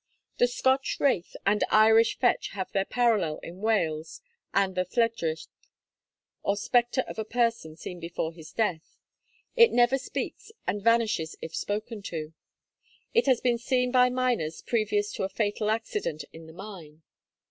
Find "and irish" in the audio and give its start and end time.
1.45-2.17